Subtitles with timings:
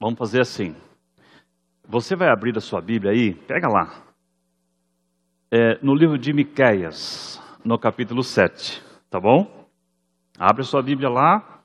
[0.00, 0.74] vamos fazer assim.
[1.88, 4.04] Você vai abrir a sua Bíblia aí, pega lá.
[5.50, 9.66] É, no livro de Miqueias, no capítulo 7, tá bom?
[10.38, 11.62] Abre a sua Bíblia lá.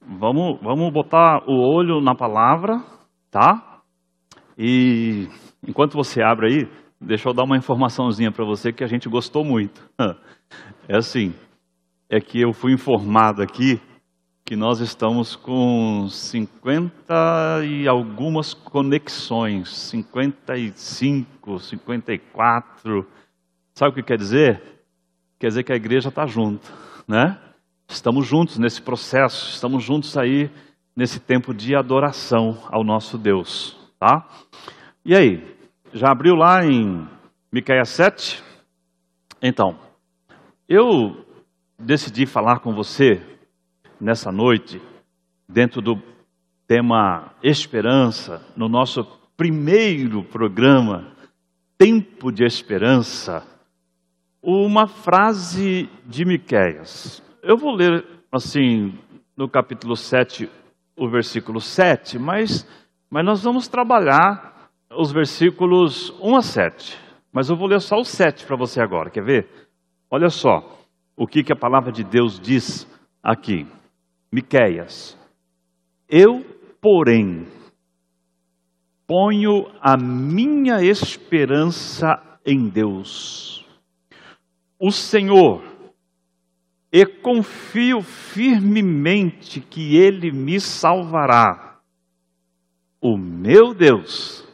[0.00, 2.82] Vamos, vamos botar o olho na palavra,
[3.30, 3.82] tá?
[4.56, 5.28] E
[5.66, 6.68] enquanto você abre aí,
[7.00, 9.88] deixa eu dar uma informaçãozinha para você que a gente gostou muito.
[10.90, 11.34] É assim,
[12.08, 13.78] é que eu fui informado aqui
[14.48, 23.06] que nós estamos com 50 e algumas conexões, 55, 54.
[23.74, 24.62] Sabe o que quer dizer?
[25.38, 26.66] Quer dizer que a igreja está junto,
[27.06, 27.38] né?
[27.86, 30.50] Estamos juntos nesse processo, estamos juntos aí
[30.96, 34.26] nesse tempo de adoração ao nosso Deus, tá?
[35.04, 35.58] E aí,
[35.92, 37.06] já abriu lá em
[37.52, 38.42] Miqueias 7?
[39.42, 39.78] Então,
[40.66, 41.22] eu
[41.78, 43.36] decidi falar com você
[44.00, 44.80] nessa noite,
[45.48, 46.00] dentro do
[46.66, 49.04] tema Esperança, no nosso
[49.36, 51.12] primeiro programa,
[51.76, 53.46] Tempo de Esperança,
[54.42, 57.22] uma frase de Miqueias.
[57.42, 58.98] Eu vou ler assim
[59.36, 60.50] no capítulo 7,
[60.96, 62.66] o versículo 7, mas,
[63.08, 66.98] mas nós vamos trabalhar os versículos 1 a 7.
[67.32, 69.48] Mas eu vou ler só o 7 para você agora, quer ver?
[70.10, 70.78] Olha só
[71.16, 72.86] o que, que a palavra de Deus diz
[73.22, 73.66] aqui.
[74.30, 75.18] Miqueias.
[76.08, 76.44] Eu,
[76.80, 77.46] porém,
[79.06, 83.66] ponho a minha esperança em Deus,
[84.78, 85.62] o Senhor,
[86.90, 91.78] e confio firmemente que Ele me salvará.
[93.00, 94.46] O meu Deus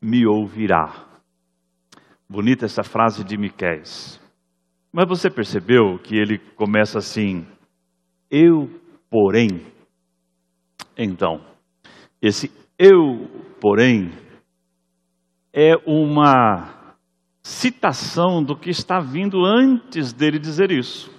[0.00, 1.06] me ouvirá.
[2.28, 4.20] Bonita essa frase de Miqueias.
[4.92, 7.46] Mas você percebeu que ele começa assim:
[8.30, 8.68] Eu,
[9.10, 9.66] porém.
[10.96, 11.44] Então,
[12.20, 13.26] esse eu,
[13.60, 14.10] porém,
[15.52, 16.94] é uma
[17.42, 21.10] citação do que está vindo antes dele dizer isso.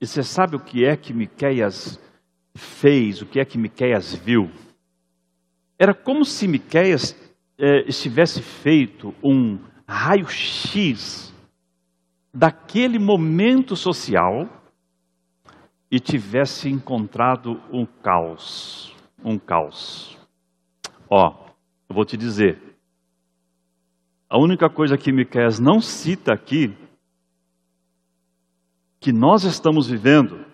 [0.00, 2.00] E você sabe o que é que Miqueias
[2.56, 4.50] fez, o que é que Miqueias viu?
[5.78, 7.14] Era como se Miqueias
[7.58, 9.58] eh, estivesse feito um
[9.88, 11.34] raio-x
[12.32, 14.48] daquele momento social
[15.94, 18.92] e tivesse encontrado um caos,
[19.24, 20.18] um caos.
[21.08, 21.32] Ó,
[21.88, 22.60] eu vou te dizer,
[24.28, 26.76] a única coisa que Miqueias não cita aqui
[28.98, 30.44] que nós estamos vivendo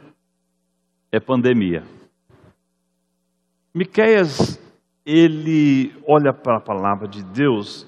[1.11, 1.85] é pandemia.
[3.73, 4.61] Miqueias,
[5.07, 7.87] ele olha para a palavra de Deus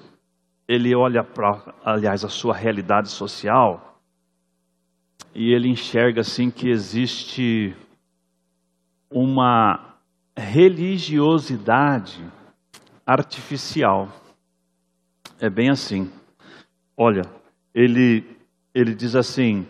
[0.67, 3.92] ele olha para, aliás, a sua realidade social
[5.33, 7.75] e ele enxerga assim que existe
[9.09, 9.97] uma
[10.35, 12.23] religiosidade
[13.05, 14.09] artificial.
[15.39, 16.11] É bem assim.
[16.97, 17.23] Olha,
[17.73, 18.23] ele
[18.73, 19.67] ele diz assim: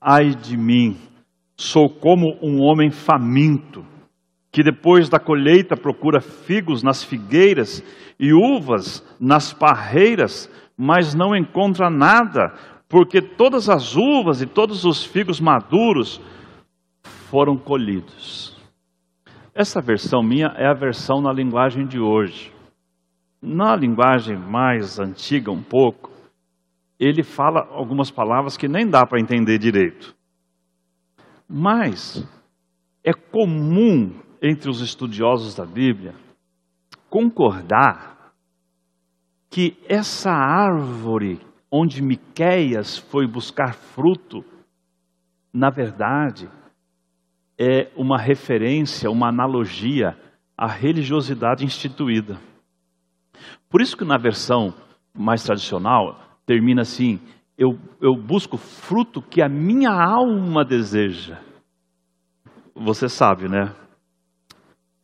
[0.00, 0.96] Ai de mim,
[1.56, 3.84] sou como um homem faminto
[4.52, 7.82] que depois da colheita procura figos nas figueiras
[8.20, 12.52] e uvas nas parreiras, mas não encontra nada,
[12.92, 16.20] porque todas as uvas e todos os figos maduros
[17.30, 18.54] foram colhidos.
[19.54, 22.52] Essa versão minha é a versão na linguagem de hoje.
[23.40, 26.10] Na linguagem mais antiga, um pouco,
[27.00, 30.14] ele fala algumas palavras que nem dá para entender direito.
[31.48, 32.22] Mas
[33.02, 36.14] é comum entre os estudiosos da Bíblia
[37.08, 38.34] concordar
[39.48, 41.40] que essa árvore
[41.72, 44.44] onde Miqueias foi buscar fruto,
[45.52, 46.48] na verdade,
[47.58, 50.16] é uma referência, uma analogia
[50.56, 52.38] à religiosidade instituída.
[53.70, 54.74] Por isso que na versão
[55.14, 57.18] mais tradicional termina assim:
[57.56, 61.38] eu, eu busco fruto que a minha alma deseja.
[62.74, 63.74] Você sabe, né?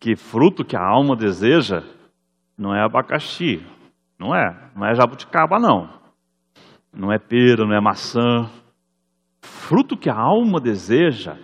[0.00, 1.82] que fruto que a alma deseja
[2.56, 3.64] não é abacaxi,
[4.18, 5.88] não é, não é jabuticaba não,
[6.92, 8.50] não é pera, não é maçã.
[9.40, 11.36] Fruto que a alma deseja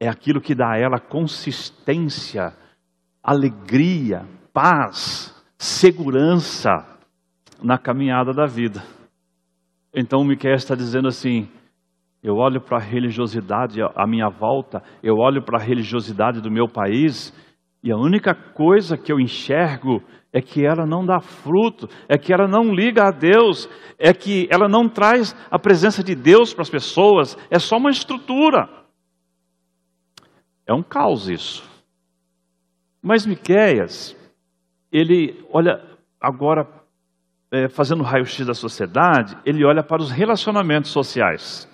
[0.00, 2.52] é aquilo que dá a ela consistência,
[3.22, 6.70] alegria, paz, segurança
[7.62, 8.82] na caminhada da vida.
[9.94, 11.48] Então Miquel está dizendo assim:
[12.22, 16.68] eu olho para a religiosidade à minha volta, eu olho para a religiosidade do meu
[16.68, 17.32] país
[17.84, 20.02] e a única coisa que eu enxergo
[20.32, 24.48] é que ela não dá fruto, é que ela não liga a Deus, é que
[24.50, 28.70] ela não traz a presença de Deus para as pessoas, é só uma estrutura.
[30.66, 31.62] É um caos isso.
[33.02, 34.16] Mas Miqueias,
[34.90, 35.78] ele olha
[36.18, 36.66] agora,
[37.50, 41.68] é, fazendo raio-x da sociedade, ele olha para os relacionamentos sociais.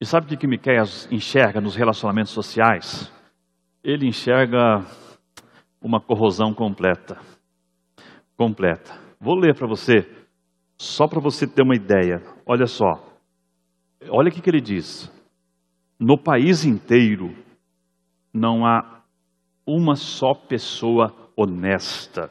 [0.00, 3.12] E sabe o que, que Miqueias enxerga nos relacionamentos sociais?
[3.82, 4.84] Ele enxerga
[5.80, 7.18] uma corrosão completa.
[8.36, 8.98] Completa.
[9.18, 10.08] Vou ler para você,
[10.78, 12.22] só para você ter uma ideia.
[12.46, 13.10] Olha só.
[14.08, 15.10] Olha o que, ele diz.
[15.98, 17.34] No país inteiro
[18.32, 19.02] não há
[19.66, 22.30] uma só pessoa honesta,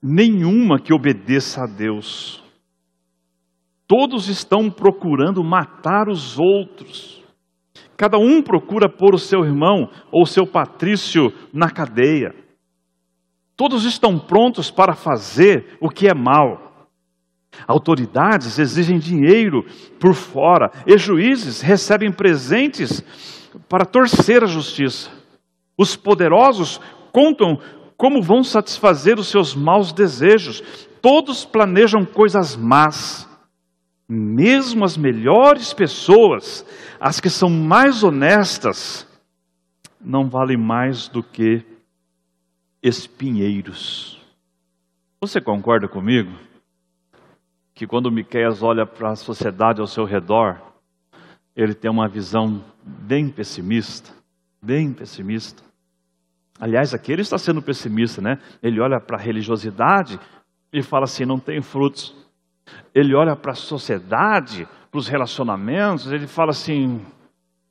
[0.00, 2.42] nenhuma que obedeça a Deus.
[3.86, 7.17] Todos estão procurando matar os outros.
[7.98, 12.32] Cada um procura pôr o seu irmão ou seu patrício na cadeia.
[13.56, 16.86] Todos estão prontos para fazer o que é mal.
[17.66, 19.64] Autoridades exigem dinheiro
[19.98, 23.02] por fora e juízes recebem presentes
[23.68, 25.10] para torcer a justiça.
[25.76, 26.80] Os poderosos
[27.12, 27.58] contam
[27.96, 30.62] como vão satisfazer os seus maus desejos.
[31.02, 33.27] Todos planejam coisas más.
[34.08, 36.64] Mesmo as melhores pessoas,
[36.98, 39.06] as que são mais honestas,
[40.00, 41.62] não valem mais do que
[42.82, 44.20] espinheiros.
[45.20, 46.48] Você concorda comigo?
[47.78, 50.60] que quando Miqueias olha para a sociedade ao seu redor,
[51.54, 54.10] ele tem uma visão bem pessimista,
[54.60, 55.62] bem pessimista.
[56.58, 58.40] Aliás, aqui ele está sendo pessimista, né?
[58.60, 60.18] Ele olha para a religiosidade
[60.72, 62.16] e fala assim: não tem frutos.
[62.94, 67.00] Ele olha para a sociedade, para os relacionamentos, ele fala assim: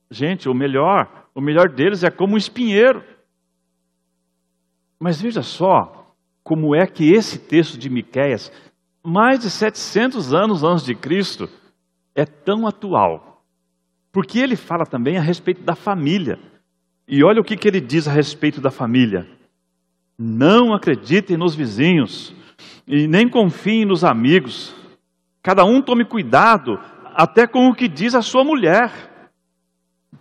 [0.09, 3.03] gente, o melhor, o melhor deles é como um espinheiro.
[4.99, 8.51] Mas veja só como é que esse texto de Miqueias
[9.07, 11.49] mais de 700 anos antes de Cristo,
[12.13, 13.41] é tão atual.
[14.11, 16.38] Porque ele fala também a respeito da família.
[17.07, 19.25] E olha o que, que ele diz a respeito da família.
[20.19, 22.35] Não acreditem nos vizinhos
[22.85, 24.75] e nem confiem nos amigos.
[25.47, 26.77] Cada um tome cuidado
[27.15, 28.91] até com o que diz a sua mulher.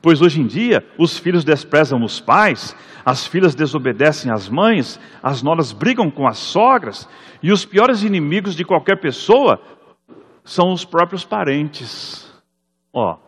[0.00, 5.42] Pois hoje em dia os filhos desprezam os pais, as filhas desobedecem às mães, as
[5.42, 7.08] noras brigam com as sogras,
[7.42, 9.60] e os piores inimigos de qualquer pessoa
[10.44, 12.32] são os próprios parentes.
[12.92, 13.18] Ó,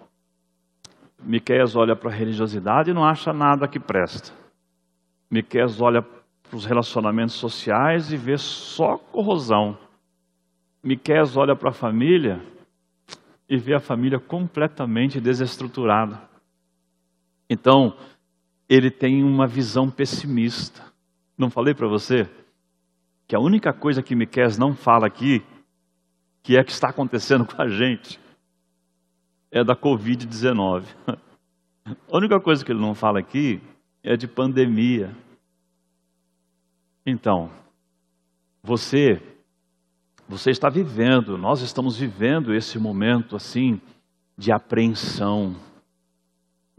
[1.21, 4.31] Miqueias olha para a religiosidade e não acha nada que presta.
[5.29, 9.77] Miqueias olha para os relacionamentos sociais e vê só corrosão.
[10.83, 12.41] Miqueias olha para a família
[13.49, 16.21] e vê a família completamente desestruturada.
[17.49, 17.97] Então,
[18.69, 20.83] ele tem uma visão pessimista.
[21.37, 22.29] Não falei para você
[23.27, 25.43] que a única coisa que Miquel não fala aqui,
[26.43, 28.21] que é que está acontecendo com a gente,
[29.51, 30.85] é da Covid-19.
[31.07, 33.61] A única coisa que ele não fala aqui
[34.03, 35.15] é de pandemia.
[37.05, 37.51] Então,
[38.63, 39.23] você,
[40.29, 43.81] você está vivendo, nós estamos vivendo esse momento assim
[44.37, 45.57] de apreensão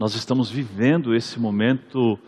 [0.00, 2.18] nós estamos vivendo esse momento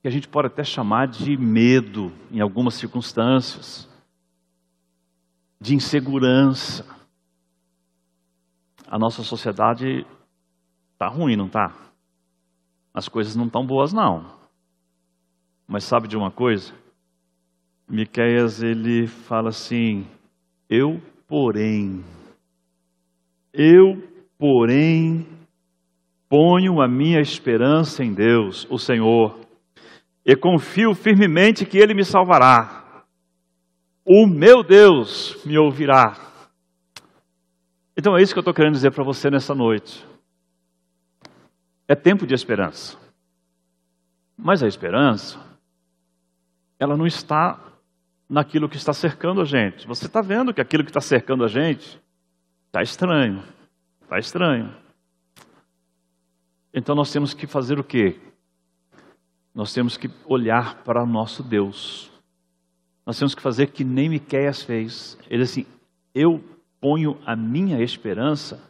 [0.00, 3.86] que a gente pode até chamar de medo em algumas circunstâncias,
[5.60, 6.86] de insegurança.
[8.88, 10.06] A nossa sociedade
[10.94, 11.76] está ruim, não está?
[12.94, 14.24] As coisas não estão boas, não.
[15.68, 16.72] Mas sabe de uma coisa?
[17.88, 20.06] Miqueias ele fala assim:
[20.68, 22.04] Eu, porém,
[23.52, 24.02] eu,
[24.38, 25.26] porém,
[26.28, 29.38] Ponho a minha esperança em Deus, o Senhor,
[30.24, 33.04] e confio firmemente que Ele me salvará.
[34.04, 36.16] O meu Deus me ouvirá.
[37.96, 40.04] Então é isso que eu estou querendo dizer para você nessa noite.
[41.86, 42.98] É tempo de esperança.
[44.36, 45.40] Mas a esperança,
[46.78, 47.58] ela não está
[48.28, 49.86] naquilo que está cercando a gente.
[49.86, 52.00] Você está vendo que aquilo que está cercando a gente
[52.66, 53.42] está estranho.
[54.02, 54.74] Está estranho.
[56.72, 58.20] Então nós temos que fazer o quê?
[59.54, 62.10] Nós temos que olhar para o nosso Deus.
[63.06, 65.16] Nós temos que fazer que nem Miqueias fez.
[65.30, 65.64] Ele assim,
[66.14, 66.42] eu
[66.80, 68.62] ponho a minha esperança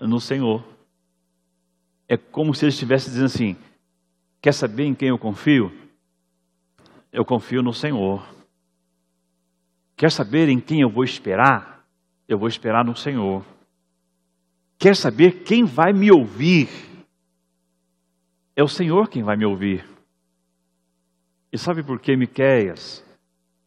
[0.00, 0.64] no Senhor.
[2.08, 3.56] É como se ele estivesse dizendo assim:
[4.40, 5.72] quer saber em quem eu confio?
[7.12, 8.26] Eu confio no Senhor.
[10.02, 11.86] Quer saber em quem eu vou esperar?
[12.26, 13.46] Eu vou esperar no Senhor.
[14.76, 16.68] Quer saber quem vai me ouvir?
[18.56, 19.88] É o Senhor quem vai me ouvir.
[21.52, 23.06] E sabe por que Miqueias?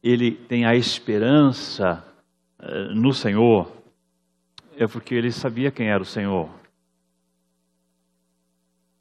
[0.04, 2.06] Ele tem a esperança
[2.60, 3.72] uh, no Senhor.
[4.75, 6.50] É porque ele sabia quem era o Senhor.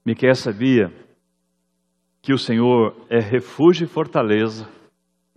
[0.07, 0.89] Miqueias sabia
[2.23, 4.69] que o Senhor é refúgio e fortaleza.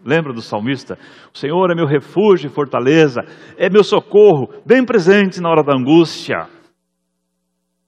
[0.07, 0.97] Lembra do salmista?
[1.35, 3.19] O Senhor é meu refúgio e fortaleza,
[3.57, 6.47] é meu socorro, bem presente na hora da angústia.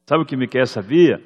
[0.05, 1.23] Sabe o que Miquel sabia?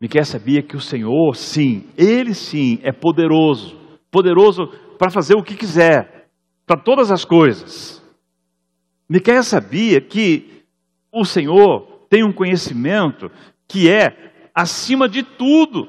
[0.00, 3.76] Miquel sabia que o Senhor, sim, Ele sim, é poderoso,
[4.12, 6.28] poderoso para fazer o que quiser,
[6.64, 8.00] para todas as coisas.
[9.08, 10.62] Miquel sabia que
[11.12, 13.28] o Senhor tem um conhecimento
[13.66, 15.88] que é acima de tudo.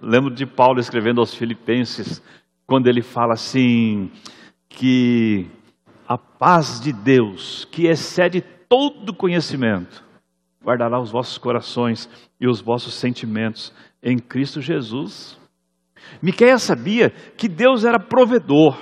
[0.00, 2.22] Lembro de Paulo escrevendo aos Filipenses,
[2.70, 4.12] quando ele fala assim:
[4.68, 5.50] que
[6.06, 10.04] a paz de Deus, que excede todo conhecimento,
[10.64, 12.08] guardará os vossos corações
[12.40, 15.36] e os vossos sentimentos em Cristo Jesus.
[16.22, 18.78] Miqueias sabia que Deus era provedor.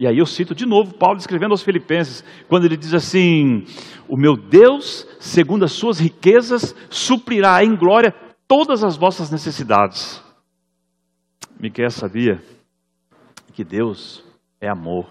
[0.00, 3.66] E aí eu cito de novo Paulo escrevendo aos Filipenses, quando ele diz assim:
[4.08, 8.14] O meu Deus, segundo as suas riquezas, suprirá em glória
[8.48, 10.23] todas as vossas necessidades.
[11.64, 12.42] Miqueias sabia
[13.54, 14.22] que Deus
[14.60, 15.10] é amor,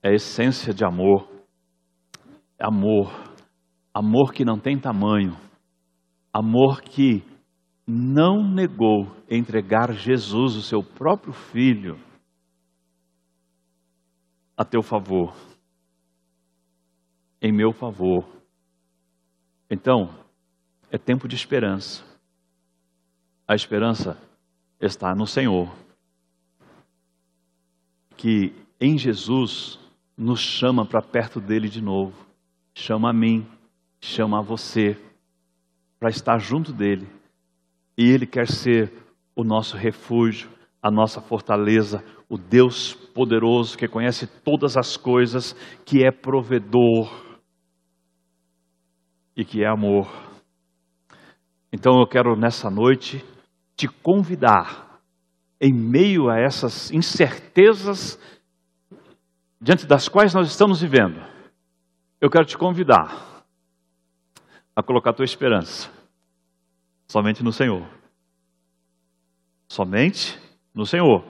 [0.00, 1.28] é a essência de amor,
[2.56, 3.10] amor,
[3.92, 5.36] amor que não tem tamanho,
[6.32, 7.24] amor que
[7.84, 11.98] não negou entregar Jesus, o seu próprio filho,
[14.56, 15.34] a teu favor,
[17.42, 18.24] em meu favor.
[19.68, 20.16] Então,
[20.92, 22.04] é tempo de esperança.
[23.48, 24.16] A esperança
[24.80, 25.72] está no Senhor,
[28.16, 29.78] que em Jesus
[30.16, 32.26] nos chama para perto dele de novo,
[32.74, 33.46] chama a mim,
[34.00, 34.96] chama a você,
[35.98, 37.06] para estar junto dele.
[37.96, 38.92] E ele quer ser
[39.34, 40.50] o nosso refúgio,
[40.82, 45.54] a nossa fortaleza, o Deus poderoso que conhece todas as coisas,
[45.84, 47.10] que é provedor
[49.36, 50.08] e que é amor.
[51.72, 53.24] Então eu quero nessa noite
[53.76, 55.00] te convidar,
[55.60, 58.18] em meio a essas incertezas
[59.60, 61.20] diante das quais nós estamos vivendo,
[62.20, 63.44] eu quero te convidar
[64.74, 65.90] a colocar tua esperança
[67.06, 67.86] somente no Senhor.
[69.68, 70.38] Somente
[70.74, 71.24] no Senhor.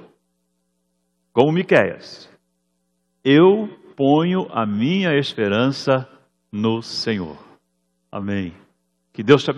[1.33, 2.31] Como Miqueias.
[3.25, 6.09] Eu ponho a minha esperança
[6.53, 7.39] no Senhor.
[8.11, 8.55] Amém.
[9.13, 9.53] Que Deus te.